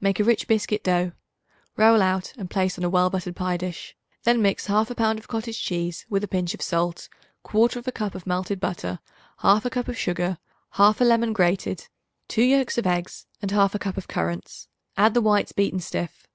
Make 0.00 0.18
a 0.18 0.24
rich 0.24 0.48
biscuit 0.48 0.82
dough; 0.82 1.12
roll 1.76 2.00
out 2.00 2.32
and 2.38 2.48
place 2.48 2.78
on 2.78 2.84
a 2.84 2.88
well 2.88 3.10
buttered 3.10 3.36
pie 3.36 3.58
dish. 3.58 3.94
Then 4.22 4.40
mix 4.40 4.66
1/2 4.66 4.96
pound 4.96 5.18
of 5.18 5.28
cottage 5.28 5.62
cheese 5.62 6.06
with 6.08 6.24
a 6.24 6.26
pinch 6.26 6.54
of 6.54 6.62
salt, 6.62 7.10
1/4 7.44 7.92
cup 7.92 8.14
of 8.14 8.26
melted 8.26 8.60
butter, 8.60 8.98
1/2 9.44 9.68
cup 9.70 9.86
of 9.88 9.98
sugar, 9.98 10.38
1/2 10.76 11.02
lemon 11.04 11.34
grated, 11.34 11.86
2 12.28 12.44
yolks 12.44 12.78
of 12.78 12.86
eggs 12.86 13.26
and 13.42 13.50
1/2 13.50 13.78
cup 13.78 13.98
of 13.98 14.08
currants; 14.08 14.68
add 14.96 15.12
the 15.12 15.20
whites 15.20 15.52
beaten 15.52 15.80
stiff. 15.80 16.26